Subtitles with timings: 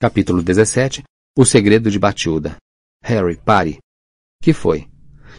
[0.00, 1.02] Capítulo 17
[1.36, 2.56] O segredo de Batilda.
[3.02, 3.78] Harry, pare.
[4.40, 4.86] Que foi?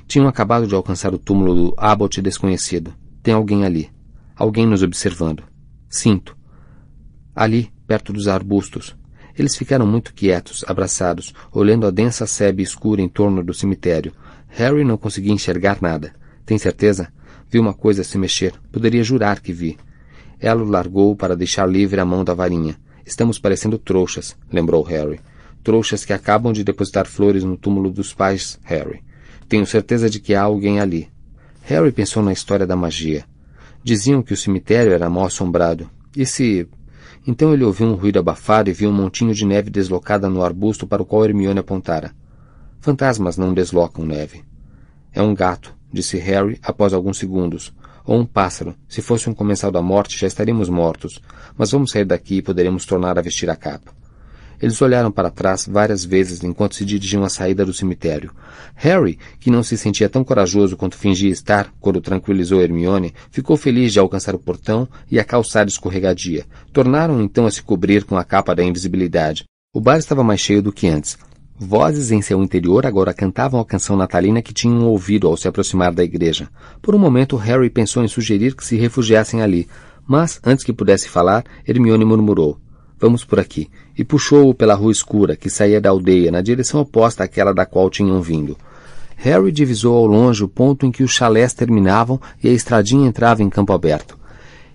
[0.05, 2.93] Tinham acabado de alcançar o túmulo do Abbot desconhecido.
[3.23, 3.89] Tem alguém ali.
[4.35, 5.45] Alguém nos observando.
[5.87, 6.37] Sinto.
[7.33, 8.97] Ali, perto dos arbustos.
[9.33, 14.11] Eles ficaram muito quietos, abraçados, olhando a densa sebe escura em torno do cemitério.
[14.49, 16.13] Harry não conseguia enxergar nada.
[16.45, 17.13] Tem certeza?
[17.49, 18.53] Vi uma coisa se mexer.
[18.73, 19.77] Poderia jurar que vi.
[20.37, 22.77] Ela o largou para deixar livre a mão da varinha.
[23.09, 25.19] Estamos parecendo trouxas, lembrou Harry.
[25.63, 29.03] Trouxas que acabam de depositar flores no túmulo dos pais, Harry.
[29.47, 31.09] Tenho certeza de que há alguém ali.
[31.63, 33.25] Harry pensou na história da magia.
[33.83, 35.89] Diziam que o cemitério era mal assombrado.
[36.15, 36.69] E se...
[37.25, 40.85] Então ele ouviu um ruído abafado e viu um montinho de neve deslocada no arbusto
[40.85, 42.13] para o qual Hermione apontara.
[42.79, 44.43] Fantasmas não deslocam neve.
[45.11, 47.73] É um gato, disse Harry após alguns segundos,
[48.09, 48.73] ou um pássaro.
[48.87, 51.21] Se fosse um comensal da morte, já estaríamos mortos.
[51.55, 53.93] Mas vamos sair daqui e poderemos tornar a vestir a capa.
[54.59, 58.31] Eles olharam para trás várias vezes enquanto se dirigiam à saída do cemitério.
[58.73, 63.93] Harry, que não se sentia tão corajoso quanto fingia estar quando tranquilizou Hermione, ficou feliz
[63.93, 66.47] de alcançar o portão e a calçada escorregadia.
[66.73, 69.43] Tornaram então a se cobrir com a capa da invisibilidade.
[69.71, 71.15] O bar estava mais cheio do que antes.
[71.61, 75.93] Vozes em seu interior agora cantavam a canção natalina que tinham ouvido ao se aproximar
[75.93, 76.47] da igreja.
[76.81, 79.67] Por um momento, Harry pensou em sugerir que se refugiassem ali,
[80.07, 82.57] mas, antes que pudesse falar, Hermione murmurou:
[82.97, 87.25] Vamos por aqui, e puxou-o pela rua escura que saía da aldeia, na direção oposta
[87.25, 88.55] àquela da qual tinham vindo.
[89.17, 93.43] Harry divisou ao longe o ponto em que os chalés terminavam e a estradinha entrava
[93.43, 94.17] em campo aberto.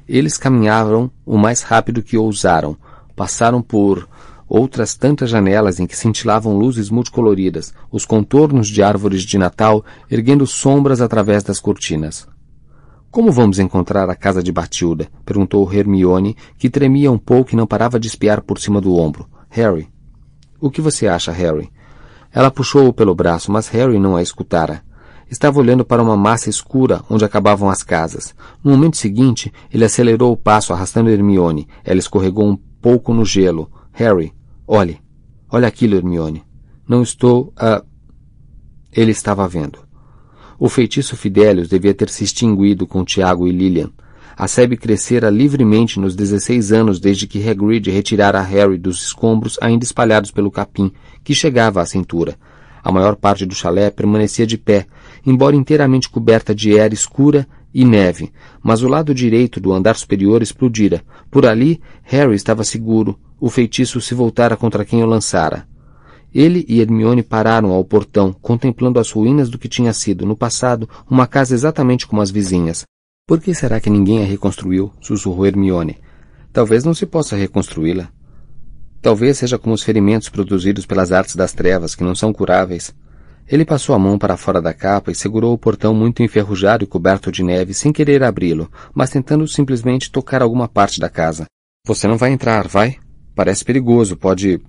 [0.07, 2.77] Eles caminhavam o mais rápido que ousaram.
[3.17, 4.07] Passaram por
[4.49, 10.47] outras tantas janelas em que cintilavam luzes multicoloridas, os contornos de árvores de Natal erguendo
[10.47, 12.29] sombras através das cortinas.
[13.11, 15.09] Como vamos encontrar a casa de Batilda?
[15.25, 19.29] perguntou Hermione, que tremia um pouco e não parava de espiar por cima do ombro.
[19.49, 19.89] Harry.
[20.61, 21.71] O que você acha, Harry?
[22.33, 24.83] Ela puxou-o pelo braço, mas Harry não a escutara.
[25.31, 28.35] Estava olhando para uma massa escura onde acabavam as casas.
[28.63, 31.69] No momento seguinte, ele acelerou o passo, arrastando Hermione.
[31.85, 33.71] Ela escorregou um pouco no gelo.
[33.95, 34.35] Harry,
[34.67, 34.99] Olhe,
[35.49, 36.43] olha aquilo, Hermione.
[36.89, 37.83] Não estou a.
[38.93, 39.79] Ele estava vendo.
[40.59, 43.91] O feitiço Fidelius devia ter se extinguido com Tiago e Lilian.
[44.37, 49.85] A Sebe crescera livremente nos 16 anos desde que Hagrid retirara Harry dos escombros ainda
[49.85, 50.91] espalhados pelo capim,
[51.23, 52.37] que chegava à cintura.
[52.83, 54.87] A maior parte do chalé permanecia de pé,
[55.25, 60.41] embora inteiramente coberta de era escura e neve, mas o lado direito do andar superior
[60.41, 61.03] explodira.
[61.31, 65.67] Por ali, Harry estava seguro, o feitiço se voltara contra quem o lançara.
[66.33, 70.89] Ele e Hermione pararam ao portão, contemplando as ruínas do que tinha sido, no passado,
[71.11, 72.85] uma casa exatamente como as vizinhas.
[73.27, 74.93] Por que será que ninguém a reconstruiu?
[75.01, 75.99] sussurrou Hermione.
[76.53, 78.09] Talvez não se possa reconstruí-la.
[79.01, 82.95] Talvez seja como os ferimentos produzidos pelas artes das trevas, que não são curáveis.
[83.47, 86.87] Ele passou a mão para fora da capa e segurou o portão muito enferrujado e
[86.87, 91.47] coberto de neve, sem querer abri-lo, mas tentando simplesmente tocar alguma parte da casa.
[91.87, 92.97] Você não vai entrar, vai?
[93.35, 94.61] Parece perigoso, pode.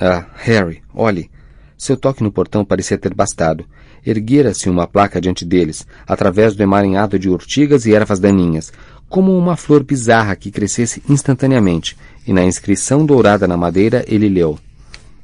[0.00, 1.30] Ah, Harry, olhe.
[1.76, 3.64] Seu toque no portão parecia ter bastado.
[4.04, 8.72] Erguera-se uma placa diante deles, através do emaranhado de urtigas e ervas daninhas,
[9.08, 14.58] como uma flor bizarra que crescesse instantaneamente, e na inscrição dourada na madeira ele leu: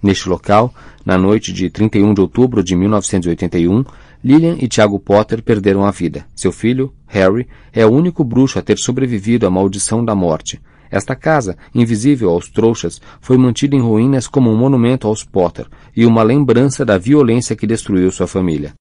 [0.03, 0.73] Neste local,
[1.05, 3.85] na noite de 31 de outubro de 1981,
[4.25, 6.27] Lillian e Tiago Potter perderam a vida.
[6.35, 10.61] Seu filho, Harry, é o único bruxo a ter sobrevivido à maldição da morte.
[10.91, 15.67] Esta casa, invisível aos trouxas, foi mantida em ruínas como um monumento aos Potter
[15.97, 18.75] e uma lembrança da violência que destruiu sua família.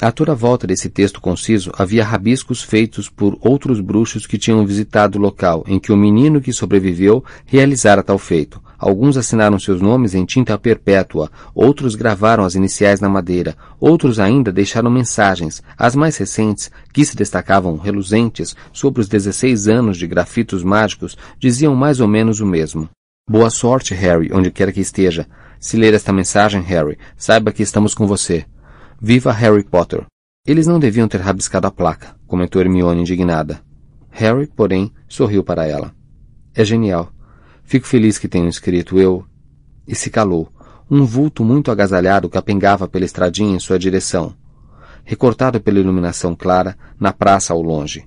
[0.00, 5.18] A toda volta desse texto conciso havia rabiscos feitos por outros bruxos que tinham visitado
[5.18, 8.62] o local em que o menino que sobreviveu realizara tal feito.
[8.78, 14.52] Alguns assinaram seus nomes em tinta perpétua, outros gravaram as iniciais na madeira, outros ainda
[14.52, 15.64] deixaram mensagens.
[15.76, 21.74] As mais recentes, que se destacavam reluzentes sobre os 16 anos de grafitos mágicos, diziam
[21.74, 22.88] mais ou menos o mesmo.
[23.28, 25.26] Boa sorte, Harry, onde quer que esteja.
[25.58, 28.46] Se ler esta mensagem, Harry, saiba que estamos com você.
[29.00, 30.06] Viva Harry Potter!
[30.44, 33.62] Eles não deviam ter rabiscado a placa, comentou Hermione indignada.
[34.10, 35.94] Harry, porém, sorriu para ela.
[36.52, 37.12] É genial.
[37.62, 39.24] Fico feliz que tenham escrito eu.
[39.86, 40.52] E se calou.
[40.90, 44.34] Um vulto muito agasalhado capengava pela estradinha em sua direção.
[45.04, 48.04] Recortado pela iluminação clara, na praça ao longe.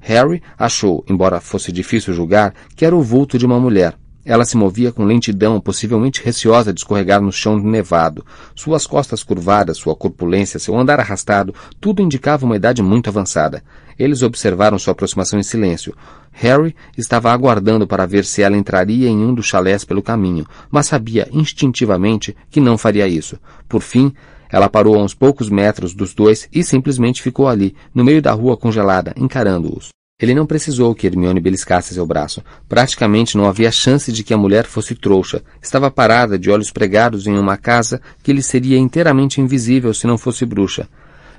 [0.00, 3.96] Harry achou, embora fosse difícil julgar, que era o vulto de uma mulher.
[4.24, 8.24] Ela se movia com lentidão, possivelmente receosa de escorregar no chão nevado.
[8.54, 13.62] Suas costas curvadas, sua corpulência, seu andar arrastado, tudo indicava uma idade muito avançada.
[13.98, 15.94] Eles observaram sua aproximação em silêncio.
[16.32, 20.86] Harry estava aguardando para ver se ela entraria em um dos chalés pelo caminho, mas
[20.86, 23.38] sabia instintivamente que não faria isso.
[23.68, 24.12] Por fim,
[24.50, 28.32] ela parou a uns poucos metros dos dois e simplesmente ficou ali, no meio da
[28.32, 29.88] rua congelada, encarando-os.
[30.20, 32.40] Ele não precisou que Hermione beliscasse seu braço.
[32.68, 35.42] Praticamente não havia chance de que a mulher fosse trouxa.
[35.60, 40.16] Estava parada, de olhos pregados em uma casa que lhe seria inteiramente invisível se não
[40.16, 40.88] fosse bruxa.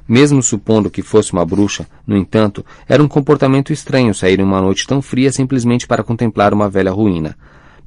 [0.05, 4.61] Mesmo supondo que fosse uma bruxa, no entanto, era um comportamento estranho sair em uma
[4.61, 7.37] noite tão fria simplesmente para contemplar uma velha ruína.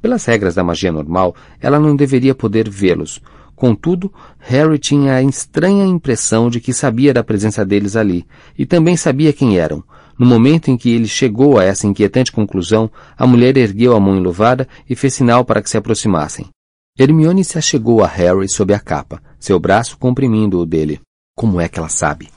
[0.01, 3.21] Pelas regras da magia normal, ela não deveria poder vê-los.
[3.55, 8.25] Contudo, Harry tinha a estranha impressão de que sabia da presença deles ali,
[8.57, 9.85] e também sabia quem eram.
[10.19, 14.17] No momento em que ele chegou a essa inquietante conclusão, a mulher ergueu a mão
[14.17, 16.47] enluvada e fez sinal para que se aproximassem.
[16.99, 21.01] Hermione se achegou a Harry sob a capa, seu braço comprimindo o dele.
[21.37, 22.29] Como é que ela sabe?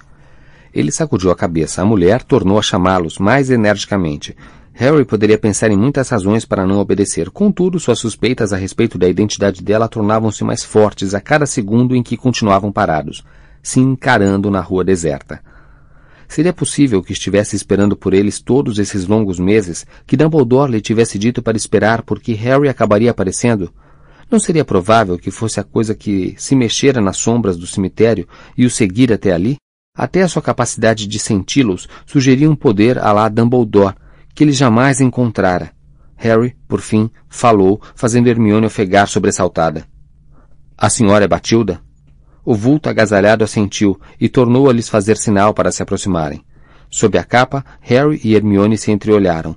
[0.72, 1.81] Ele sacudiu a cabeça.
[1.81, 4.36] A mulher tornou a chamá-los mais energicamente.
[4.74, 7.31] Harry poderia pensar em muitas razões para não obedecer.
[7.31, 12.04] Contudo, suas suspeitas a respeito da identidade dela tornavam-se mais fortes a cada segundo em
[12.04, 13.24] que continuavam parados,
[13.62, 15.42] se encarando na rua deserta.
[16.31, 21.19] Seria possível que estivesse esperando por eles todos esses longos meses, que Dumbledore lhe tivesse
[21.19, 23.69] dito para esperar porque Harry acabaria aparecendo?
[24.31, 28.25] Não seria provável que fosse a coisa que se mexera nas sombras do cemitério
[28.57, 29.57] e o seguir até ali?
[29.94, 33.95] Até a sua capacidade de senti-los sugeria um poder a lá Dumbledore,
[34.33, 35.74] que ele jamais encontrara.
[36.16, 39.86] Harry, por fim, falou, fazendo Hermione ofegar sobressaltada.
[40.78, 41.81] A senhora é Batilda?
[42.44, 46.44] O vulto agasalhado assentiu e tornou a lhes fazer sinal para se aproximarem.
[46.90, 49.56] Sob a capa, Harry e Hermione se entreolharam.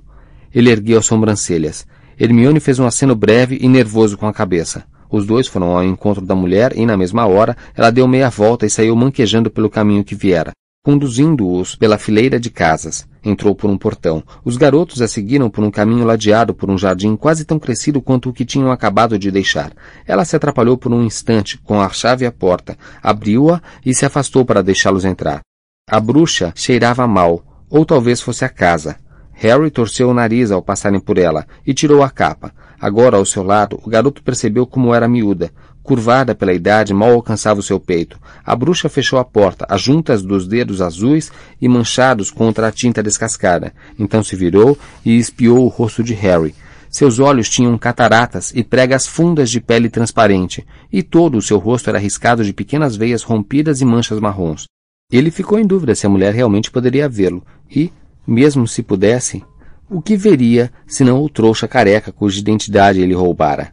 [0.53, 1.85] Ele ergueu as sobrancelhas.
[2.17, 4.85] Hermione fez um aceno breve e nervoso com a cabeça.
[5.09, 8.65] Os dois foram ao encontro da mulher e, na mesma hora, ela deu meia volta
[8.65, 10.51] e saiu manquejando pelo caminho que viera,
[10.83, 13.07] conduzindo-os pela fileira de casas.
[13.25, 14.23] Entrou por um portão.
[14.43, 18.29] Os garotos a seguiram por um caminho ladeado por um jardim quase tão crescido quanto
[18.29, 19.73] o que tinham acabado de deixar.
[20.05, 24.45] Ela se atrapalhou por um instante com a chave à porta, abriu-a e se afastou
[24.45, 25.41] para deixá-los entrar.
[25.89, 28.97] A bruxa cheirava mal, ou talvez fosse a casa.
[29.33, 32.53] Harry torceu o nariz ao passarem por ela e tirou a capa.
[32.79, 35.51] Agora, ao seu lado, o garoto percebeu como era miúda.
[35.85, 38.19] Curvada pela idade, mal alcançava o seu peito.
[38.43, 43.03] A bruxa fechou a porta, as juntas dos dedos azuis e manchados contra a tinta
[43.03, 43.71] descascada.
[43.99, 46.55] Então se virou e espiou o rosto de Harry.
[46.89, 51.87] Seus olhos tinham cataratas e pregas fundas de pele transparente, e todo o seu rosto
[51.87, 54.65] era riscado de pequenas veias rompidas e manchas marrons.
[55.11, 57.93] Ele ficou em dúvida se a mulher realmente poderia vê-lo, e,
[58.25, 59.43] mesmo se pudesse,
[59.87, 63.71] o que veria senão o trouxa careca cuja identidade ele roubara?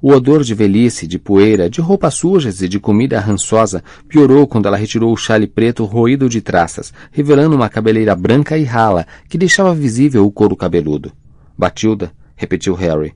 [0.00, 4.66] O odor de velhice, de poeira, de roupas sujas e de comida rançosa piorou quando
[4.66, 9.36] ela retirou o chale preto roído de traças, revelando uma cabeleira branca e rala que
[9.36, 11.10] deixava visível o couro cabeludo.
[11.58, 13.12] Batilda, repetiu Harry.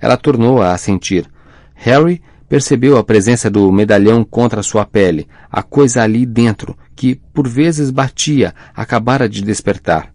[0.00, 1.26] Ela tornou a assentir.
[1.74, 7.48] Harry percebeu a presença do medalhão contra sua pele, a coisa ali dentro, que, por
[7.48, 10.14] vezes, batia, acabara de despertar.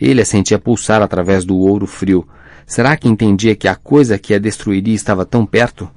[0.00, 2.26] Ele a sentia pulsar através do ouro frio,
[2.70, 5.90] Será que entendia que a coisa que a destruiria estava tão perto?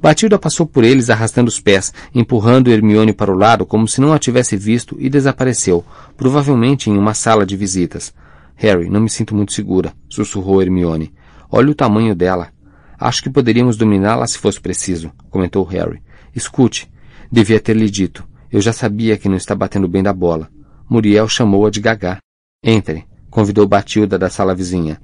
[0.00, 4.12] Batilda passou por eles arrastando os pés, empurrando Hermione para o lado como se não
[4.12, 5.84] a tivesse visto e desapareceu,
[6.16, 8.14] provavelmente em uma sala de visitas.
[8.54, 11.12] Harry, não me sinto muito segura, sussurrou Hermione.
[11.50, 12.52] Olha o tamanho dela.
[12.96, 16.00] Acho que poderíamos dominá-la se fosse preciso, comentou Harry.
[16.32, 16.88] Escute,
[17.32, 18.22] devia ter lhe dito.
[18.52, 20.48] Eu já sabia que não está batendo bem da bola.
[20.88, 22.18] Muriel chamou-a de Gagá.
[22.62, 25.00] Entre, convidou Batilda da sala vizinha.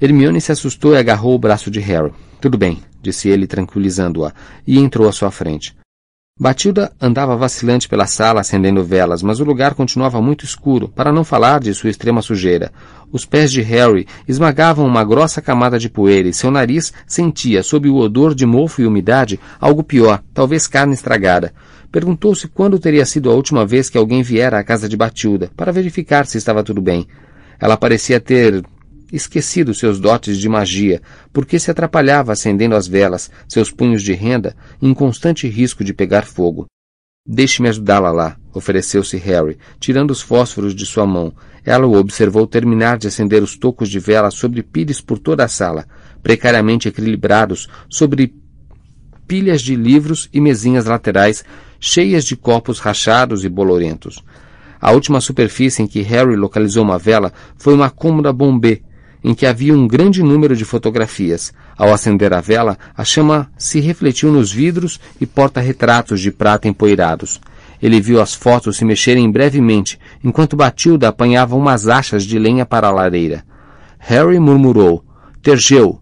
[0.00, 2.12] Hermione se assustou e agarrou o braço de Harry.
[2.40, 4.32] Tudo bem, disse ele, tranquilizando-a,
[4.66, 5.76] e entrou à sua frente.
[6.42, 11.22] Batilda andava vacilante pela sala acendendo velas, mas o lugar continuava muito escuro, para não
[11.22, 12.72] falar de sua extrema sujeira.
[13.12, 17.90] Os pés de Harry esmagavam uma grossa camada de poeira e seu nariz sentia, sob
[17.90, 21.52] o odor de mofo e umidade, algo pior, talvez carne estragada.
[21.92, 25.70] Perguntou-se quando teria sido a última vez que alguém viera à casa de Batilda, para
[25.70, 27.06] verificar se estava tudo bem.
[27.60, 28.64] Ela parecia ter
[29.12, 31.00] esquecido seus dotes de magia,
[31.32, 36.22] porque se atrapalhava acendendo as velas, seus punhos de renda, em constante risco de pegar
[36.22, 36.66] fogo.
[37.26, 41.32] Deixe-me ajudá-la lá, ofereceu-se Harry, tirando os fósforos de sua mão.
[41.64, 45.48] Ela o observou terminar de acender os tocos de vela sobre pires por toda a
[45.48, 45.86] sala,
[46.22, 48.34] precariamente equilibrados sobre
[49.26, 51.44] pilhas de livros e mesinhas laterais
[51.78, 54.22] cheias de copos rachados e bolorentos.
[54.80, 58.82] A última superfície em que Harry localizou uma vela foi uma cômoda bombê,
[59.22, 61.52] em que havia um grande número de fotografias.
[61.76, 67.40] Ao acender a vela, a chama se refletiu nos vidros e porta-retratos de prata empoeirados.
[67.82, 72.88] Ele viu as fotos se mexerem brevemente, enquanto Batilda apanhava umas achas de lenha para
[72.88, 73.44] a lareira.
[73.98, 75.04] Harry murmurou:
[75.42, 76.00] Tergeu,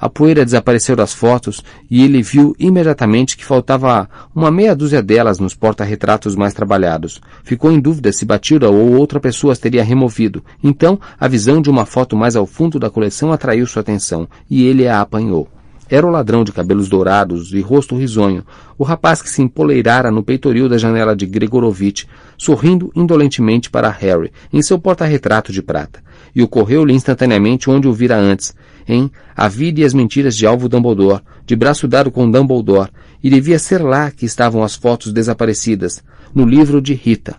[0.00, 5.38] a poeira desapareceu das fotos e ele viu imediatamente que faltava uma meia dúzia delas
[5.38, 7.20] nos porta-retratos mais trabalhados.
[7.44, 10.42] Ficou em dúvida se Batilda ou outra pessoa as teria removido.
[10.64, 14.64] Então, a visão de uma foto mais ao fundo da coleção atraiu sua atenção e
[14.64, 15.48] ele a apanhou.
[15.90, 18.44] Era o ladrão de cabelos dourados e rosto risonho,
[18.78, 22.04] o rapaz que se empoleirara no peitoril da janela de Gregorovitch,
[22.38, 26.00] sorrindo indolentemente para Harry, em seu porta-retrato de prata,
[26.32, 28.54] e ocorreu-lhe instantaneamente onde o vira antes,
[28.90, 32.90] em A Vida e as Mentiras de Alvo Dumbledore, de braço dado com Dumbledore,
[33.22, 36.02] e devia ser lá que estavam as fotos desaparecidas,
[36.34, 37.36] no livro de Rita.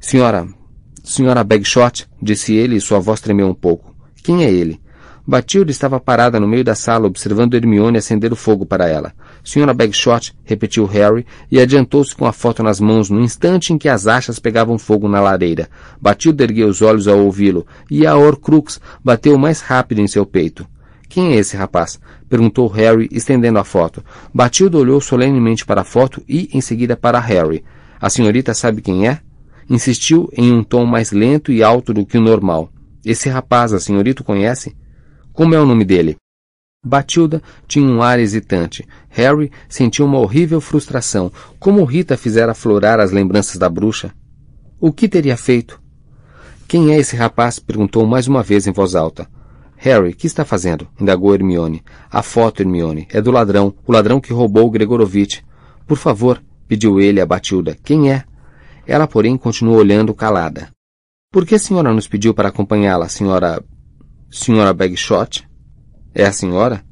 [0.00, 0.46] Senhora,
[1.02, 3.94] senhora Bagshot, disse ele e sua voz tremeu um pouco.
[4.22, 4.80] Quem é ele?
[5.26, 9.14] Batilda estava parada no meio da sala observando Hermione acender o fogo para ela.
[9.42, 13.88] Senhora Bagshot, repetiu Harry, e adiantou-se com a foto nas mãos no instante em que
[13.88, 15.70] as achas pegavam fogo na lareira.
[15.98, 20.66] Batilda ergueu os olhos ao ouvi-lo, e a Horcrux bateu mais rápido em seu peito.
[21.14, 22.00] Quem é esse rapaz?
[22.28, 24.04] perguntou Harry, estendendo a foto.
[24.34, 27.64] Batilda olhou solenemente para a foto e, em seguida, para Harry.
[28.00, 29.20] A senhorita sabe quem é?
[29.70, 32.68] Insistiu em um tom mais lento e alto do que o normal.
[33.04, 34.76] Esse rapaz a senhorita conhece?
[35.32, 36.16] Como é o nome dele?
[36.84, 38.84] Batilda tinha um ar hesitante.
[39.08, 41.30] Harry sentiu uma horrível frustração.
[41.60, 44.12] Como Rita fizera aflorar as lembranças da bruxa?
[44.80, 45.80] O que teria feito?
[46.66, 47.60] Quem é esse rapaz?
[47.60, 49.28] perguntou mais uma vez em voz alta.
[49.84, 50.88] Harry, que está fazendo?
[50.98, 51.82] indagou Hermione.
[52.10, 53.06] A foto, Hermione.
[53.10, 55.40] É do ladrão, o ladrão que roubou Gregorovitch.
[55.86, 57.76] Por favor, pediu ele a Batilda.
[57.84, 58.24] Quem é?
[58.86, 60.70] Ela, porém, continuou olhando calada.
[61.30, 63.62] Por que a senhora nos pediu para acompanhá-la, senhora...
[64.30, 65.46] senhora Bagshot?
[66.14, 66.82] É a senhora?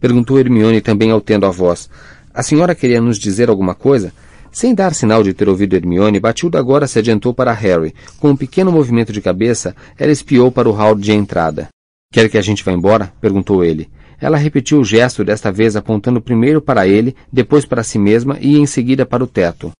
[0.00, 1.90] Perguntou Hermione também altendo a voz.
[2.32, 4.14] A senhora queria nos dizer alguma coisa?
[4.50, 7.94] Sem dar sinal de ter ouvido Hermione, Batilda agora se adiantou para Harry.
[8.18, 11.68] Com um pequeno movimento de cabeça, ela espiou para o hall de entrada.
[12.12, 13.12] Quer que a gente vá embora?
[13.20, 13.88] perguntou ele.
[14.20, 18.58] Ela repetiu o gesto, desta vez apontando primeiro para ele, depois para si mesma e
[18.58, 19.70] em seguida para o teto.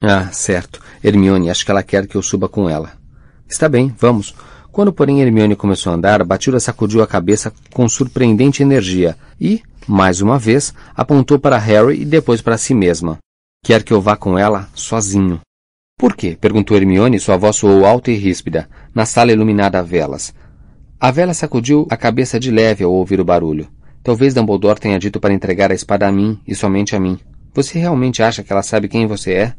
[0.00, 0.80] Ah, certo.
[1.02, 2.92] Hermione, acho que ela quer que eu suba com ela.
[3.48, 4.34] Está bem, vamos.
[4.70, 10.20] Quando, porém, Hermione começou a andar, Batilda sacudiu a cabeça com surpreendente energia e, mais
[10.20, 13.18] uma vez, apontou para Harry e depois para si mesma.
[13.64, 15.40] Quer que eu vá com ela sozinho.
[15.98, 16.36] Por quê?
[16.40, 20.34] perguntou Hermione, sua voz soou alta e ríspida, na sala iluminada a velas.
[21.04, 23.68] A vela sacudiu a cabeça de leve ao ouvir o barulho.
[24.02, 27.18] Talvez Dumbledore tenha dito para entregar a espada a mim e somente a mim.
[27.52, 29.54] Você realmente acha que ela sabe quem você é?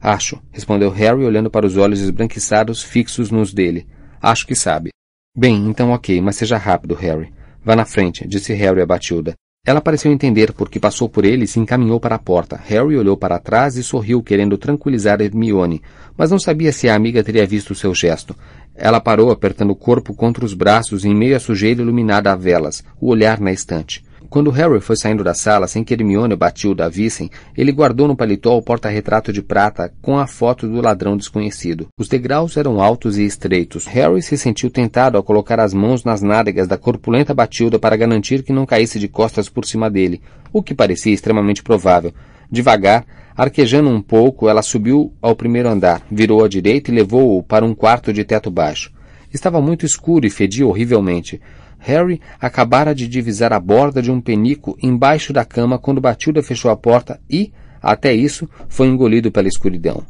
[0.00, 3.84] Acho, respondeu Harry olhando para os olhos esbranquiçados fixos nos dele.
[4.22, 4.90] Acho que sabe.
[5.36, 7.32] Bem, então ok, mas seja rápido, Harry.
[7.64, 9.34] Vá na frente, disse Harry a Batilda.
[9.66, 12.60] Ela pareceu entender porque passou por ele e se encaminhou para a porta.
[12.64, 15.82] Harry olhou para trás e sorriu, querendo tranquilizar Hermione,
[16.16, 18.36] mas não sabia se a amiga teria visto o seu gesto.
[18.76, 22.84] Ela parou, apertando o corpo contra os braços em meio à sujeira iluminada a velas,
[23.00, 24.04] o olhar na estante.
[24.28, 28.08] Quando Harry foi saindo da sala, sem que Hermione ou Batilda a vissem, ele guardou
[28.08, 31.86] no paletó o porta-retrato de prata com a foto do ladrão desconhecido.
[31.98, 33.86] Os degraus eram altos e estreitos.
[33.86, 38.42] Harry se sentiu tentado a colocar as mãos nas nádegas da corpulenta Batilda para garantir
[38.42, 40.20] que não caísse de costas por cima dele,
[40.52, 42.12] o que parecia extremamente provável.
[42.50, 43.04] Devagar,
[43.36, 47.74] arquejando um pouco, ela subiu ao primeiro andar, virou à direita e levou-o para um
[47.74, 48.90] quarto de teto baixo.
[49.32, 51.40] Estava muito escuro e fedia horrivelmente.
[51.78, 56.70] Harry acabara de divisar a borda de um penico embaixo da cama quando Batilda fechou
[56.70, 57.52] a porta e,
[57.82, 60.02] até isso, foi engolido pela escuridão.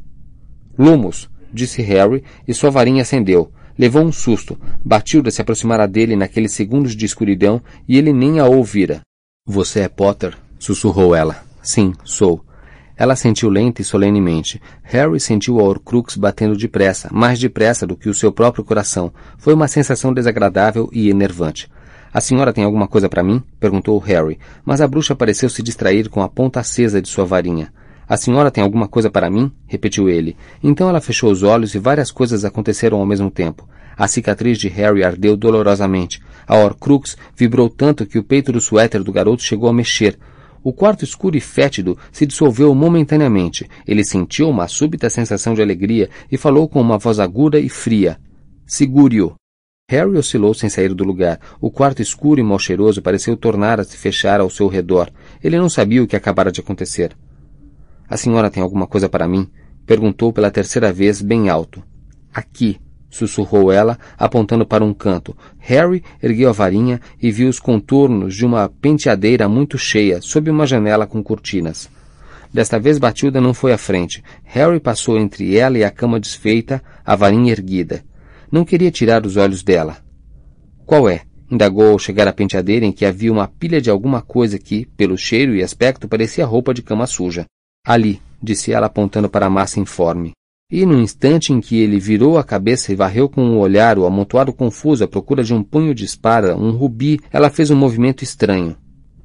[0.79, 3.51] Lumos, disse Harry, e sua varinha acendeu.
[3.79, 4.59] Levou um susto.
[4.85, 9.01] Batilda se aproximara dele naqueles segundos de escuridão e ele nem a ouvira.
[9.45, 10.37] Você é Potter?
[10.59, 11.45] sussurrou ela.
[11.63, 12.43] Sim, sou.
[12.97, 14.61] Ela sentiu lenta e solenemente.
[14.83, 19.13] Harry sentiu a Horcrux batendo depressa, mais depressa do que o seu próprio coração.
[19.37, 21.71] Foi uma sensação desagradável e enervante.
[22.13, 23.43] A senhora tem alguma coisa para mim?
[23.61, 27.71] perguntou Harry, mas a bruxa pareceu se distrair com a ponta acesa de sua varinha.
[28.09, 29.53] A senhora tem alguma coisa para mim?
[29.67, 30.35] repetiu ele.
[30.63, 33.69] Então ela fechou os olhos e várias coisas aconteceram ao mesmo tempo.
[33.99, 36.23] A cicatriz de Harry ardeu dolorosamente.
[36.47, 40.19] A Horcrux vibrou tanto que o peito do suéter do garoto chegou a mexer.
[40.67, 43.71] O quarto escuro e fétido se dissolveu momentaneamente.
[43.87, 48.19] Ele sentiu uma súbita sensação de alegria e falou com uma voz aguda e fria.
[48.67, 49.37] Segure-o.
[49.89, 51.39] Harry oscilou sem sair do lugar.
[51.61, 55.09] O quarto escuro e mal cheiroso pareceu tornar a se fechar ao seu redor.
[55.41, 57.17] Ele não sabia o que acabara de acontecer.
[58.11, 59.49] A senhora tem alguma coisa para mim?
[59.87, 61.81] Perguntou pela terceira vez, bem alto.
[62.35, 62.81] Aqui,
[63.17, 65.37] sussurrou ela, apontando para um canto.
[65.59, 70.67] Harry ergueu a varinha e viu os contornos de uma penteadeira muito cheia, sob uma
[70.67, 71.89] janela com cortinas.
[72.53, 74.23] Desta vez Batilda não foi à frente.
[74.45, 78.05] Harry passou entre ela e a cama desfeita, a varinha erguida.
[78.51, 79.99] Não queria tirar os olhos dela.
[80.85, 81.23] Qual é?
[81.51, 85.17] indagou ao chegar à penteadeira em que havia uma pilha de alguma coisa que, pelo
[85.17, 87.47] cheiro e aspecto, parecia roupa de cama suja.
[87.87, 90.33] Ali, disse ela apontando para a massa informe.
[90.69, 93.97] E no instante em que ele virou a cabeça e varreu com o um olhar
[94.01, 97.77] o amontoado confuso à procura de um punho de espada, um rubi, ela fez um
[97.77, 98.77] movimento estranho.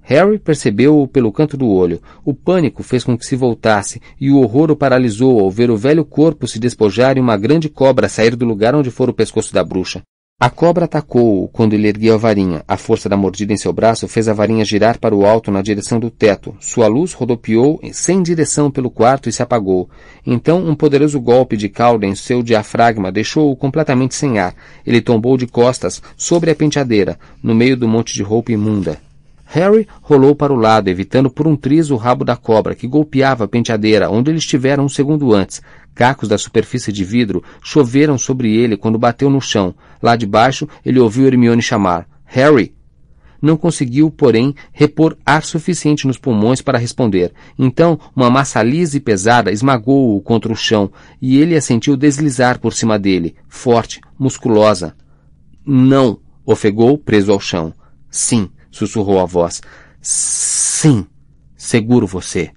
[0.01, 1.99] Harry percebeu-o pelo canto do olho.
[2.23, 5.77] O pânico fez com que se voltasse, e o horror o paralisou ao ver o
[5.77, 9.51] velho corpo se despojar e uma grande cobra sair do lugar onde fora o pescoço
[9.51, 10.03] da bruxa.
[10.43, 12.63] A cobra atacou-o quando ele ergueu a varinha.
[12.67, 15.61] A força da mordida em seu braço fez a varinha girar para o alto na
[15.61, 16.55] direção do teto.
[16.59, 19.87] Sua luz rodopiou sem direção pelo quarto e se apagou.
[20.25, 24.55] Então, um poderoso golpe de cauda em seu diafragma deixou-o completamente sem ar.
[24.83, 28.97] Ele tombou de costas sobre a penteadeira, no meio do monte de roupa imunda.
[29.53, 33.43] Harry rolou para o lado, evitando por um triz o rabo da cobra, que golpeava
[33.43, 35.61] a penteadeira, onde ele estivera um segundo antes.
[35.93, 39.75] Cacos da superfície de vidro choveram sobre ele quando bateu no chão.
[40.01, 42.07] Lá de baixo, ele ouviu Hermione chamar.
[42.25, 42.73] Harry!
[43.41, 47.33] Não conseguiu, porém, repor ar suficiente nos pulmões para responder.
[47.57, 52.59] Então, uma massa lisa e pesada esmagou-o contra o chão, e ele a sentiu deslizar
[52.59, 54.95] por cima dele, forte, musculosa.
[55.65, 56.19] Não!
[56.45, 57.73] ofegou, preso ao chão.
[58.09, 59.61] Sim, sussurrou a voz.
[60.01, 61.07] Sim!
[61.55, 62.51] Seguro você!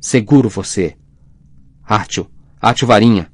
[0.00, 0.94] Seguro você!
[1.84, 2.28] Artio!
[2.60, 3.30] Ate varinha.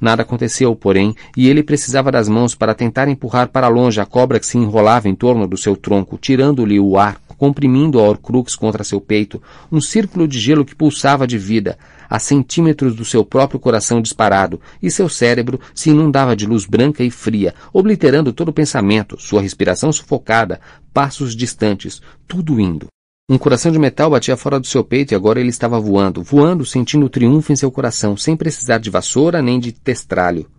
[0.00, 4.40] Nada aconteceu, porém, e ele precisava das mãos para tentar empurrar para longe a cobra
[4.40, 8.84] que se enrolava em torno do seu tronco, tirando-lhe o ar, comprimindo a Horcrux contra
[8.84, 13.60] seu peito, um círculo de gelo que pulsava de vida, a centímetros do seu próprio
[13.60, 18.54] coração disparado, e seu cérebro se inundava de luz branca e fria, obliterando todo o
[18.54, 20.60] pensamento, sua respiração sufocada,
[20.94, 22.88] passos distantes, tudo indo.
[23.30, 26.66] Um coração de metal batia fora do seu peito e agora ele estava voando, voando,
[26.66, 30.50] sentindo o triunfo em seu coração, sem precisar de vassoura nem de testralho.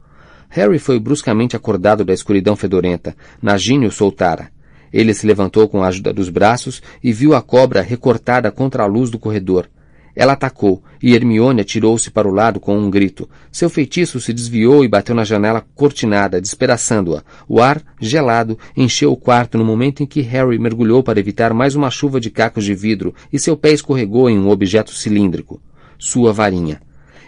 [0.47, 3.13] Harry foi bruscamente acordado da escuridão fedorenta.
[3.41, 4.49] Nagini o soltara.
[4.93, 8.87] Ele se levantou com a ajuda dos braços e viu a cobra recortada contra a
[8.87, 9.67] luz do corredor.
[10.21, 13.27] Ela atacou, e Hermione atirou-se para o lado com um grito.
[13.51, 17.23] Seu feitiço se desviou e bateu na janela cortinada, despedaçando-a.
[17.49, 21.73] O ar, gelado, encheu o quarto no momento em que Harry mergulhou para evitar mais
[21.73, 25.59] uma chuva de cacos de vidro e seu pé escorregou em um objeto cilíndrico.
[25.97, 26.79] Sua varinha.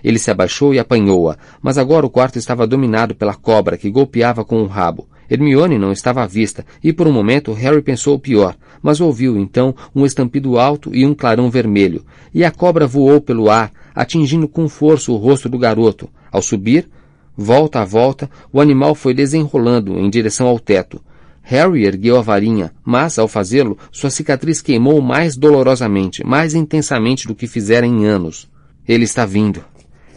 [0.03, 4.45] Ele se abaixou e apanhou-a, mas agora o quarto estava dominado pela cobra que golpeava
[4.45, 5.09] com o rabo.
[5.33, 9.35] Hermione não estava à vista, e por um momento Harry pensou o pior, mas ouviu
[9.35, 14.47] então um estampido alto e um clarão vermelho, e a cobra voou pelo ar, atingindo
[14.47, 16.07] com força o rosto do garoto.
[16.31, 16.87] Ao subir,
[17.35, 21.01] volta a volta, o animal foi desenrolando em direção ao teto.
[21.41, 27.33] Harry ergueu a varinha, mas, ao fazê-lo, sua cicatriz queimou mais dolorosamente, mais intensamente do
[27.33, 28.47] que fizera em anos.
[28.87, 29.65] Ele está vindo.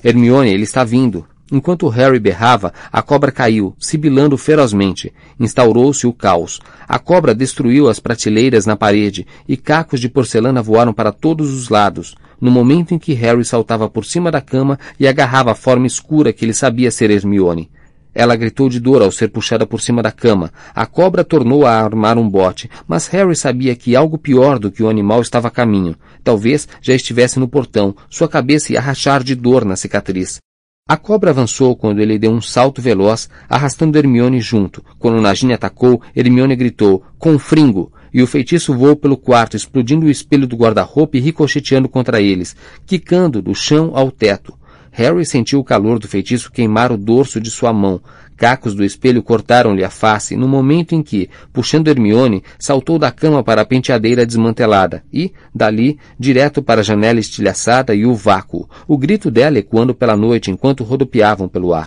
[0.05, 1.26] Hermione, ele está vindo.
[1.51, 5.13] Enquanto Harry berrava, a cobra caiu, sibilando ferozmente.
[5.39, 6.61] Instaurou-se o caos.
[6.89, 11.69] A cobra destruiu as prateleiras na parede e cacos de porcelana voaram para todos os
[11.69, 12.17] lados.
[12.41, 16.33] No momento em que Harry saltava por cima da cama e agarrava a forma escura
[16.33, 17.71] que ele sabia ser Hermione.
[18.13, 20.51] Ela gritou de dor ao ser puxada por cima da cama.
[20.75, 24.83] A cobra tornou a armar um bote, mas Harry sabia que algo pior do que
[24.83, 25.95] o animal estava a caminho.
[26.25, 30.41] Talvez já estivesse no portão, sua cabeça ia rachar de dor na cicatriz.
[30.88, 34.85] A cobra avançou quando ele deu um salto veloz, arrastando Hermione junto.
[35.01, 40.46] Quando Nagini atacou, Hermione gritou, confringo, e o feitiço voou pelo quarto, explodindo o espelho
[40.46, 42.55] do guarda-roupa e ricocheteando contra eles,
[42.87, 44.57] quicando do chão ao teto.
[44.92, 48.01] Harry sentiu o calor do feitiço queimar o dorso de sua mão.
[48.37, 53.42] Cacos do espelho cortaram-lhe a face no momento em que, puxando Hermione, saltou da cama
[53.42, 58.99] para a penteadeira desmantelada e, dali, direto para a janela estilhaçada e o vácuo, o
[58.99, 61.87] grito dela ecoando pela noite enquanto rodopiavam pelo ar.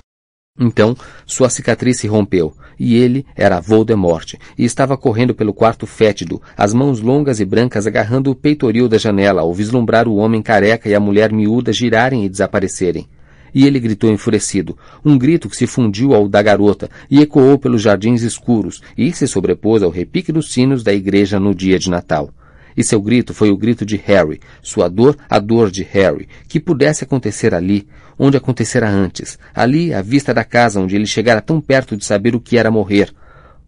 [0.60, 0.94] Então,
[1.26, 6.74] sua cicatriz se rompeu, e ele era Voldemort, e estava correndo pelo quarto fétido, as
[6.74, 10.96] mãos longas e brancas agarrando o peitoril da janela ao vislumbrar o homem careca e
[10.96, 13.08] a mulher miúda girarem e desaparecerem.
[13.54, 17.82] E ele gritou enfurecido, um grito que se fundiu ao da garota e ecoou pelos
[17.82, 22.32] jardins escuros e se sobrepôs ao repique dos sinos da igreja no dia de Natal.
[22.78, 26.60] E seu grito foi o grito de Harry, sua dor a dor de Harry, que
[26.60, 31.60] pudesse acontecer ali, onde acontecera antes, ali à vista da casa onde ele chegara tão
[31.60, 33.14] perto de saber o que era morrer.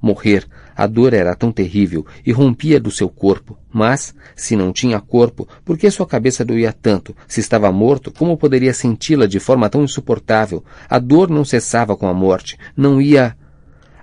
[0.01, 3.57] Morrer, A dor era tão terrível e rompia do seu corpo.
[3.71, 7.15] Mas, se não tinha corpo, por que sua cabeça doía tanto?
[7.27, 10.63] Se estava morto, como poderia senti-la de forma tão insuportável?
[10.89, 12.57] A dor não cessava com a morte.
[12.75, 13.35] Não ia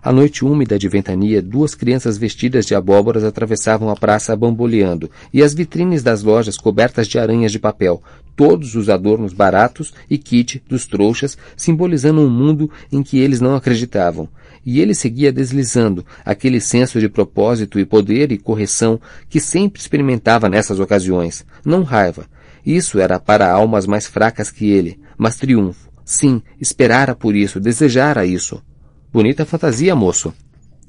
[0.02, 5.42] à noite úmida de ventania, duas crianças vestidas de abóboras atravessavam a praça bamboleando, e
[5.42, 8.02] as vitrines das lojas cobertas de aranhas de papel,
[8.36, 13.56] todos os adornos baratos e kit dos trouxas, simbolizando um mundo em que eles não
[13.56, 14.28] acreditavam.
[14.64, 20.48] E ele seguia deslizando, aquele senso de propósito e poder e correção que sempre experimentava
[20.48, 21.44] nessas ocasiões.
[21.64, 22.26] Não raiva.
[22.64, 25.88] Isso era para almas mais fracas que ele, mas triunfo.
[26.04, 28.62] Sim, esperara por isso, desejara isso.
[29.12, 30.34] Bonita fantasia, moço.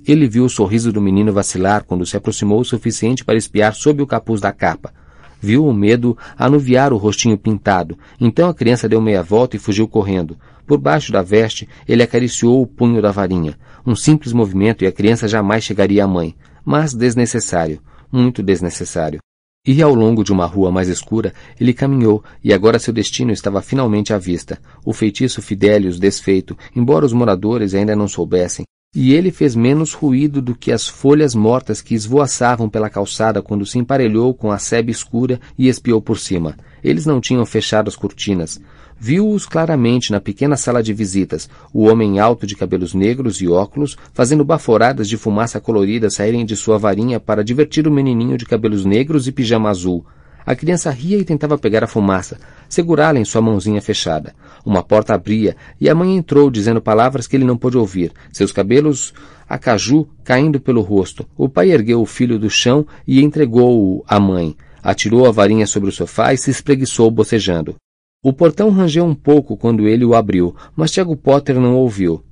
[0.07, 4.01] Ele viu o sorriso do menino vacilar quando se aproximou o suficiente para espiar sob
[4.01, 4.93] o capuz da capa.
[5.41, 7.97] Viu o medo anuviar o rostinho pintado.
[8.19, 10.37] Então a criança deu meia volta e fugiu correndo.
[10.67, 13.57] Por baixo da veste, ele acariciou o punho da varinha.
[13.85, 16.35] Um simples movimento e a criança jamais chegaria à mãe.
[16.63, 17.81] Mas desnecessário.
[18.11, 19.19] Muito desnecessário.
[19.65, 23.61] E ao longo de uma rua mais escura, ele caminhou, e agora seu destino estava
[23.61, 24.57] finalmente à vista.
[24.85, 30.41] O feitiço Fidelius desfeito, embora os moradores ainda não soubessem, e ele fez menos ruído
[30.41, 34.91] do que as folhas mortas que esvoaçavam pela calçada quando se emparelhou com a sebe
[34.91, 36.57] escura e espiou por cima.
[36.83, 38.59] Eles não tinham fechado as cortinas.
[38.97, 43.95] Viu-os claramente na pequena sala de visitas, o homem alto de cabelos negros e óculos,
[44.11, 48.85] fazendo baforadas de fumaça colorida saírem de sua varinha para divertir o menininho de cabelos
[48.85, 50.03] negros e pijama azul.
[50.49, 54.33] A criança ria e tentava pegar a fumaça, segurá-la em sua mãozinha fechada.
[54.65, 58.51] Uma porta abria e a mãe entrou dizendo palavras que ele não pôde ouvir, seus
[58.51, 59.13] cabelos
[59.47, 61.23] a caju caindo pelo rosto.
[61.37, 64.57] O pai ergueu o filho do chão e entregou-o à mãe.
[64.81, 67.75] Atirou a varinha sobre o sofá e se espreguiçou bocejando.
[68.23, 72.23] O portão rangeu um pouco quando ele o abriu, mas Tiago Potter não ouviu.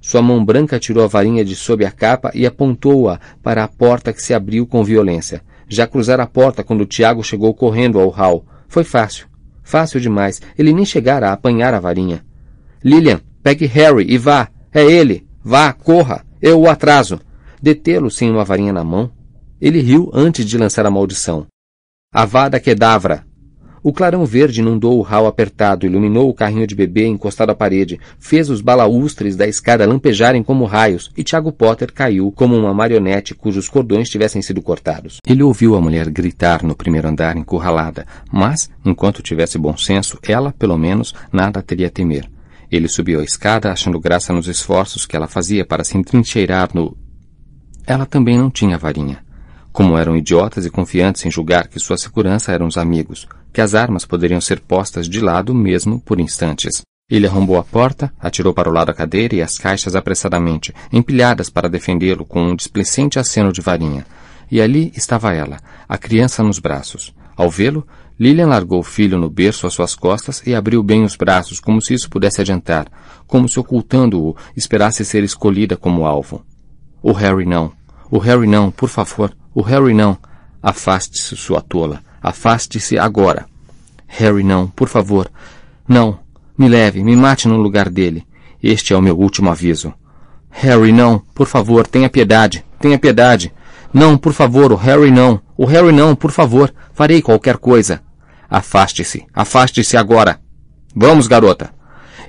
[0.00, 4.14] Sua mão branca tirou a varinha de sob a capa e apontou-a para a porta
[4.14, 5.42] que se abriu com violência.
[5.68, 8.44] Já cruzara a porta quando Tiago chegou correndo ao hall.
[8.68, 9.26] Foi fácil.
[9.62, 10.40] Fácil demais.
[10.56, 12.24] Ele nem chegara a apanhar a varinha.
[12.84, 14.48] Lilian, pegue Harry e vá.
[14.72, 15.26] É ele.
[15.42, 16.24] Vá, corra.
[16.40, 17.20] Eu o atraso.
[17.60, 19.10] Detê-lo sem uma varinha na mão.
[19.60, 21.46] Ele riu antes de lançar a maldição.
[22.12, 23.26] Avada Kedavra!
[23.86, 28.00] O clarão verde inundou o hall apertado, iluminou o carrinho de bebê encostado à parede,
[28.18, 33.32] fez os balaústres da escada lampejarem como raios, e Tiago Potter caiu como uma marionete
[33.32, 35.20] cujos cordões tivessem sido cortados.
[35.24, 40.52] Ele ouviu a mulher gritar no primeiro andar encurralada, mas, enquanto tivesse bom senso, ela,
[40.58, 42.28] pelo menos, nada teria a temer.
[42.68, 46.96] Ele subiu a escada achando graça nos esforços que ela fazia para se entrincheirar no...
[47.86, 49.24] Ela também não tinha varinha.
[49.70, 53.74] Como eram idiotas e confiantes em julgar que sua segurança eram os amigos, que as
[53.74, 56.82] armas poderiam ser postas de lado mesmo por instantes.
[57.10, 61.48] Ele arrombou a porta, atirou para o lado a cadeira e as caixas apressadamente, empilhadas
[61.48, 64.04] para defendê-lo com um displicente aceno de varinha.
[64.50, 65.56] E ali estava ela,
[65.88, 67.14] a criança nos braços.
[67.34, 67.86] Ao vê-lo,
[68.20, 71.80] Lilian largou o filho no berço às suas costas e abriu bem os braços, como
[71.80, 72.86] se isso pudesse adiantar,
[73.26, 76.44] como se ocultando-o esperasse ser escolhida como alvo.
[77.02, 77.72] O Harry não.
[78.10, 79.34] O Harry não, por favor.
[79.54, 80.18] O Harry não.
[80.62, 82.04] Afaste-se, sua tola.
[82.22, 83.46] Afaste-se agora.
[84.06, 85.30] Harry, não, por favor.
[85.88, 86.18] Não.
[86.56, 88.26] Me leve, me mate no lugar dele.
[88.62, 89.92] Este é o meu último aviso.
[90.50, 93.52] Harry, não, por favor, tenha piedade, tenha piedade.
[93.92, 95.40] Não, por favor, o Harry não.
[95.56, 96.72] O Harry não, por favor.
[96.94, 98.00] Farei qualquer coisa.
[98.48, 100.40] Afaste-se, afaste-se agora.
[100.94, 101.70] Vamos, garota.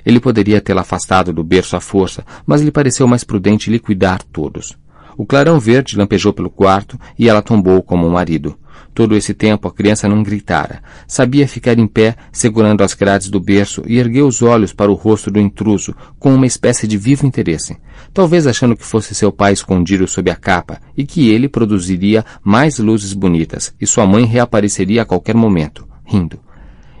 [0.04, 4.76] Ele poderia tê-la afastado do berço à força, mas lhe pareceu mais prudente liquidar todos.
[5.16, 8.56] O clarão verde lampejou pelo quarto e ela tombou como um marido.
[8.94, 10.82] Todo esse tempo a criança não gritara.
[11.06, 14.94] Sabia ficar em pé, segurando as grades do berço, e ergueu os olhos para o
[14.94, 17.76] rosto do intruso, com uma espécie de vivo interesse.
[18.12, 22.78] Talvez achando que fosse seu pai escondido sob a capa, e que ele produziria mais
[22.78, 26.40] luzes bonitas, e sua mãe reapareceria a qualquer momento, rindo.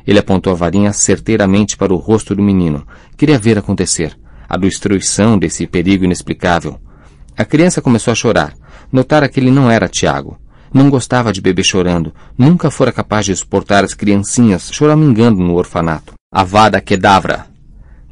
[0.06, 2.86] Ele apontou a varinha certeiramente para o rosto do menino.
[3.16, 4.18] Queria ver acontecer.
[4.48, 6.80] A destruição desse perigo inexplicável.
[7.36, 8.54] A criança começou a chorar.
[8.90, 10.38] Notara que ele não era Tiago.
[10.72, 12.14] Não gostava de bebê chorando.
[12.36, 16.14] Nunca fora capaz de suportar as criancinhas choramingando no orfanato.
[16.32, 17.46] Avada Kedavra!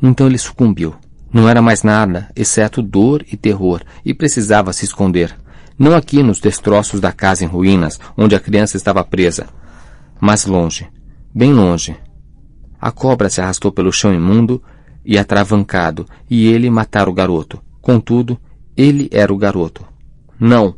[0.03, 0.95] Então ele sucumbiu.
[1.33, 5.37] Não era mais nada, exceto dor e terror, e precisava se esconder.
[5.79, 9.47] Não aqui nos destroços da casa em ruínas, onde a criança estava presa,
[10.19, 10.89] mas longe,
[11.35, 11.95] bem longe.
[12.81, 14.63] A cobra se arrastou pelo chão imundo
[15.05, 17.61] e atravancado, e ele matara o garoto.
[17.83, 18.39] Contudo,
[18.77, 19.85] ele era o garoto.
[20.41, 20.75] Não,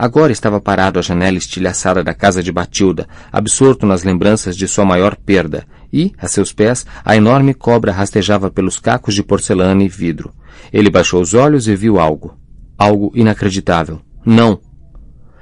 [0.00, 4.84] Agora estava parado à janela estilhaçada da casa de Batilda, absorto nas lembranças de sua
[4.84, 9.88] maior perda, e, a seus pés, a enorme cobra rastejava pelos cacos de porcelana e
[9.88, 10.32] vidro.
[10.72, 12.38] Ele baixou os olhos e viu algo.
[12.78, 14.00] Algo inacreditável.
[14.24, 14.60] Não!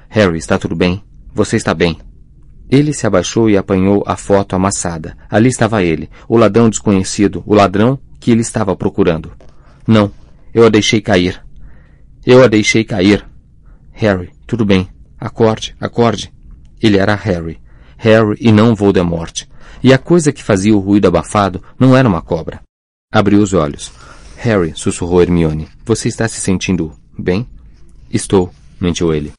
[0.08, 1.04] Harry, está tudo bem?
[1.34, 1.98] Você está bem?
[2.70, 5.18] Ele se abaixou e apanhou a foto amassada.
[5.28, 9.32] Ali estava ele, o ladrão desconhecido, o ladrão que ele estava procurando.
[9.86, 10.10] Não,
[10.54, 11.44] eu a deixei cair.
[12.24, 13.22] Eu a deixei cair.
[13.92, 14.88] Harry, tudo bem.
[15.18, 16.32] Acorde, acorde.
[16.80, 17.60] Ele era Harry.
[17.96, 19.44] Harry e não Voldemort.
[19.82, 22.60] E a coisa que fazia o ruído abafado não era uma cobra.
[23.12, 23.92] Abriu os olhos.
[24.36, 27.48] Harry, sussurrou Hermione, você está se sentindo bem?
[28.10, 29.32] Estou, mentiu ele.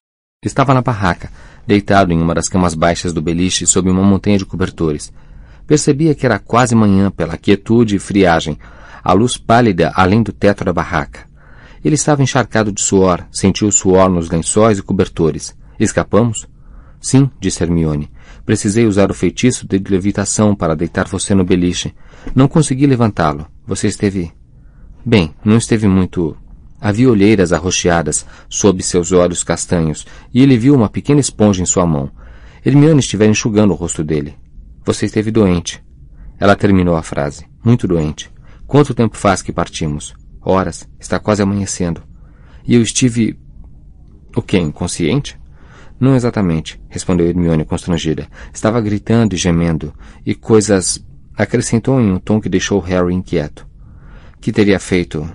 [0.43, 1.31] Estava na barraca,
[1.65, 5.13] deitado em uma das camas baixas do beliche sob uma montanha de cobertores.
[5.65, 8.57] Percebia que era quase manhã pela quietude e friagem,
[9.03, 11.26] a luz pálida além do teto da barraca.
[11.87, 15.57] Ele estava encharcado de suor, sentiu o suor nos lençóis e cobertores.
[15.79, 16.45] Escapamos?
[16.99, 18.11] Sim, disse Hermione.
[18.45, 21.95] Precisei usar o feitiço de levitação para deitar você no beliche.
[22.35, 23.47] Não consegui levantá-lo.
[23.65, 24.33] Você esteve.
[25.05, 26.35] Bem, não esteve muito
[26.81, 31.85] Havia olheiras arroxeadas sob seus olhos castanhos, e ele viu uma pequena esponja em sua
[31.85, 32.11] mão.
[32.65, 34.35] Hermione estivera enxugando o rosto dele.
[34.83, 35.81] Você esteve doente.
[36.37, 37.45] Ela terminou a frase.
[37.63, 38.29] Muito doente.
[38.67, 40.13] Quanto tempo faz que partimos?
[40.49, 40.87] Horas.
[40.99, 42.01] Está quase amanhecendo.
[42.65, 43.37] E eu estive...
[44.35, 44.57] O quê?
[44.57, 45.37] Inconsciente?
[45.99, 48.27] Não exatamente, respondeu Hermione constrangida.
[48.53, 49.93] Estava gritando e gemendo,
[50.25, 51.03] e coisas...
[51.35, 53.67] Acrescentou em um tom que deixou Harry inquieto.
[54.41, 55.29] Que teria feito?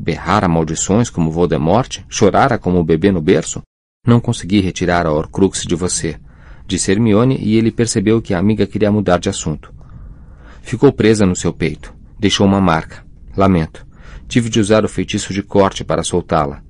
[0.00, 3.60] berrara maldições como Voldemort, chorara como o bebê no berço?
[4.06, 6.18] Não consegui retirar a Horcrux de você,
[6.66, 9.74] disse Hermione e ele percebeu que a amiga queria mudar de assunto.
[10.62, 11.92] Ficou presa no seu peito.
[12.18, 13.04] Deixou uma marca.
[13.36, 13.89] Lamento.
[14.30, 16.62] Tive de usar o feitiço de corte para soltá-la.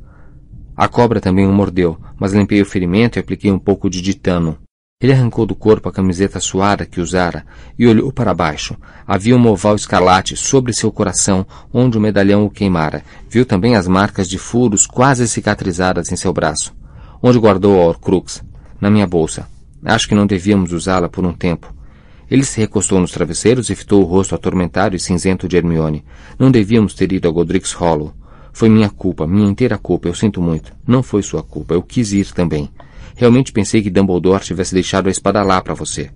[0.74, 4.56] A cobra também o mordeu, mas limpei o ferimento e apliquei um pouco de ditano.
[4.98, 7.44] Ele arrancou do corpo a camiseta suada que usara
[7.78, 8.78] e olhou para baixo.
[9.06, 13.04] Havia um oval escarlate sobre seu coração, onde o medalhão o queimara.
[13.28, 16.74] Viu também as marcas de furos quase cicatrizadas em seu braço.
[17.22, 18.42] Onde guardou a Horcrux?
[18.80, 19.46] Na minha bolsa.
[19.84, 21.74] Acho que não devíamos usá-la por um tempo.
[22.30, 26.04] Ele se recostou nos travesseiros e fitou o rosto atormentado e cinzento de Hermione.
[26.38, 28.14] Não devíamos ter ido a Godric's Hollow.
[28.52, 30.72] Foi minha culpa, minha inteira culpa, eu sinto muito.
[30.86, 32.70] Não foi sua culpa, eu quis ir também.
[33.16, 36.10] Realmente pensei que Dumbledore tivesse deixado a espada lá para você.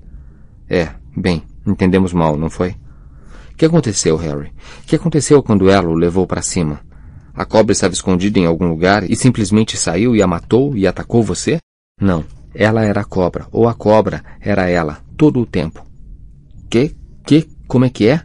[0.69, 2.71] É, bem, entendemos mal, não foi?
[3.53, 4.53] O que aconteceu, Harry?
[4.83, 6.81] O que aconteceu quando ela o levou para cima?
[7.35, 11.23] A cobra estava escondida em algum lugar e simplesmente saiu e a matou e atacou
[11.23, 11.59] você?
[12.01, 12.25] Não.
[12.55, 15.85] Ela era a cobra, ou a cobra era ela, todo o tempo.
[16.75, 16.93] Que?
[17.25, 17.49] Que?
[17.69, 18.21] Como é que é?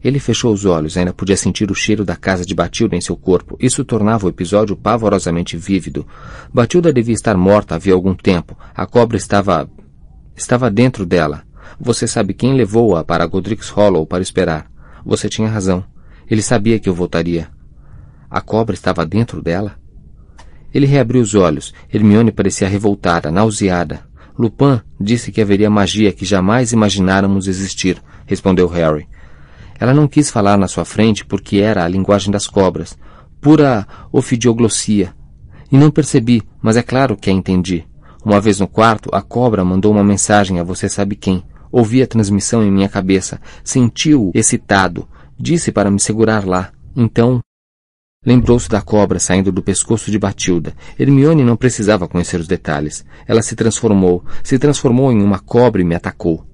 [0.00, 3.16] Ele fechou os olhos, ainda podia sentir o cheiro da casa de Batilda em seu
[3.16, 3.56] corpo.
[3.58, 6.06] Isso tornava o episódio pavorosamente vívido.
[6.54, 8.56] Batilda devia estar morta havia algum tempo.
[8.72, 9.68] A cobra estava.
[10.36, 11.42] estava dentro dela.
[11.80, 14.70] Você sabe quem levou-a para Godric's Hollow para esperar.
[15.04, 15.82] Você tinha razão.
[16.30, 17.48] Ele sabia que eu voltaria.
[18.30, 19.76] A cobra estava dentro dela?
[20.72, 21.74] Ele reabriu os olhos.
[21.92, 24.06] Hermione parecia revoltada, nauseada.
[24.38, 29.08] Lupin disse que haveria magia que jamais imagináramos existir, respondeu Harry.
[29.78, 32.98] Ela não quis falar na sua frente porque era a linguagem das cobras,
[33.40, 35.14] pura ofidioglossia.
[35.70, 37.84] E não percebi, mas é claro que a entendi.
[38.24, 41.44] Uma vez no quarto, a cobra mandou uma mensagem a você sabe quem.
[41.70, 46.70] Ouvi a transmissão em minha cabeça, sentiu-o excitado, disse para me segurar lá.
[46.94, 47.40] Então,
[48.26, 50.74] Lembrou-se da cobra saindo do pescoço de Batilda.
[50.98, 53.06] Hermione não precisava conhecer os detalhes.
[53.24, 56.44] Ela se transformou, se transformou em uma cobra e me atacou.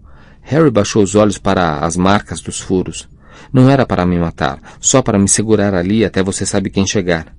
[0.42, 3.08] Harry baixou os olhos para as marcas dos furos.
[3.50, 7.34] Não era para me matar, só para me segurar ali até você sabe quem chegar.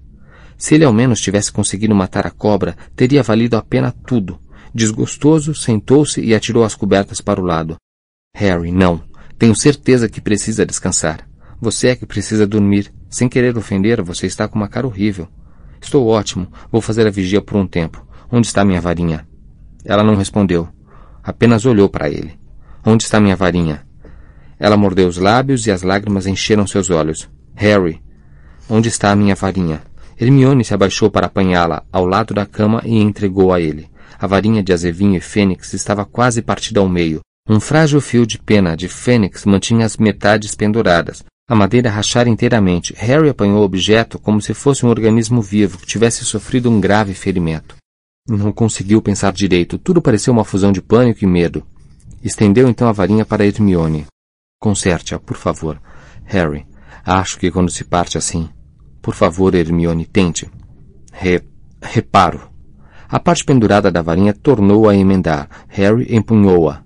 [0.57, 4.39] Se ele ao menos tivesse conseguido matar a cobra, teria valido a pena tudo.
[4.73, 7.75] Desgostoso, sentou-se e atirou as cobertas para o lado.
[8.33, 9.03] Harry, não.
[9.37, 11.27] Tenho certeza que precisa descansar.
[11.61, 12.91] Você é que precisa dormir.
[13.13, 15.27] Sem querer ofender, você está com uma cara horrível.
[15.79, 16.47] Estou ótimo.
[16.71, 18.03] Vou fazer a vigia por um tempo.
[18.31, 19.27] Onde está minha varinha?
[19.85, 20.67] Ela não respondeu.
[21.23, 22.33] Apenas olhou para ele.
[22.83, 23.85] Onde está minha varinha?
[24.57, 27.29] Ela mordeu os lábios e as lágrimas encheram seus olhos.
[27.53, 28.01] Harry,
[28.67, 29.83] onde está a minha varinha?
[30.19, 33.91] Hermione se abaixou para apanhá-la ao lado da cama e entregou a ele.
[34.19, 37.21] A varinha de azevinho e fênix estava quase partida ao meio.
[37.47, 41.23] Um frágil fio de pena de fênix mantinha as metades penduradas.
[41.45, 42.93] A madeira rachara inteiramente.
[42.97, 47.13] Harry apanhou o objeto como se fosse um organismo vivo que tivesse sofrido um grave
[47.13, 47.75] ferimento.
[48.25, 49.77] Não conseguiu pensar direito.
[49.77, 51.65] Tudo pareceu uma fusão de pânico e medo.
[52.23, 54.05] Estendeu então a varinha para Hermione.
[54.57, 55.81] Conserte-a, por favor.
[56.23, 56.65] Harry,
[57.05, 58.49] acho que quando se parte assim.
[59.01, 60.49] Por favor, Hermione, tente.
[61.11, 61.43] Re...
[61.81, 62.49] reparo.
[63.09, 65.49] A parte pendurada da varinha tornou a emendar.
[65.67, 66.81] Harry empunhou-a.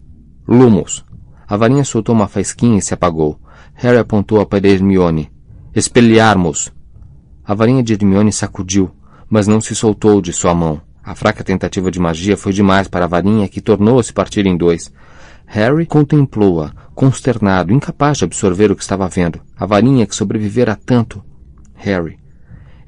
[0.48, 1.06] Lumos.
[1.48, 3.39] A varinha soltou uma faisquinha e se apagou.
[3.80, 5.32] Harry apontou-a para Hermione.
[5.76, 6.74] Espelharmos.
[7.46, 8.90] A varinha de Hermione sacudiu.
[9.30, 10.82] mas não se soltou de sua mão.
[11.04, 14.92] A fraca tentativa de magia foi demais para a varinha que tornou-se partir em dois.
[15.46, 19.40] Harry contemplou-a, consternado, incapaz de absorver o que estava vendo.
[19.56, 21.24] A varinha que sobrevivera a tanto.
[21.76, 22.18] Harry.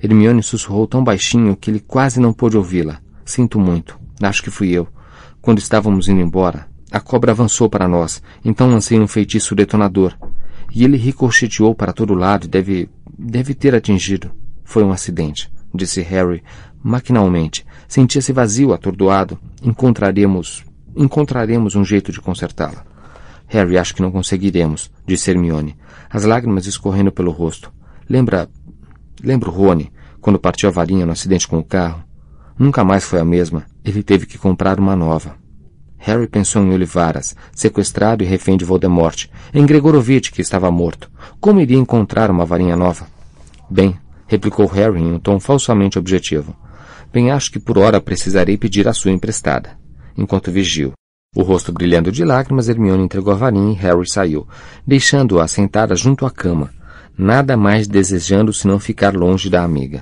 [0.02, 3.00] Hermione sussurrou tão baixinho que ele quase não pôde ouvi-la.
[3.24, 4.00] Sinto muito.
[4.20, 4.88] Acho que fui eu.
[5.40, 10.18] Quando estávamos indo embora, a cobra avançou para nós, então lancei um feitiço detonador.
[10.72, 12.90] E ele ricocheteou para todo lado e deve.
[13.18, 14.32] deve ter atingido.
[14.64, 16.44] Foi um acidente, disse Harry,
[16.84, 17.66] maquinalmente.
[17.88, 19.40] Sentia-se vazio, atordoado.
[19.64, 20.64] Encontraremos.
[20.96, 22.86] encontraremos um jeito de consertá-la.
[23.48, 25.76] Harry, acho que não conseguiremos, disse Hermione,
[26.10, 27.72] as lágrimas escorrendo pelo rosto.
[28.08, 28.48] Lembra.
[29.24, 32.04] lembra o Rony, quando partiu a varinha no acidente com o carro?
[32.58, 33.66] Nunca mais foi a mesma.
[33.84, 35.36] Ele teve que comprar uma nova.
[36.00, 41.12] Harry pensou em Olivaras, sequestrado e refém de Voldemort, em Gregorovitch, que estava morto.
[41.40, 43.06] Como iria encontrar uma varinha nova?
[43.70, 46.56] Bem, replicou Harry em um tom falsamente objetivo.
[47.12, 49.78] Bem, acho que por hora precisarei pedir a sua emprestada.
[50.18, 50.94] Enquanto vigio.
[51.36, 54.48] O rosto brilhando de lágrimas, Hermione entregou a varinha e Harry saiu,
[54.88, 56.72] deixando-a sentada junto à cama,
[57.18, 59.98] nada mais desejando senão ficar longe da amiga.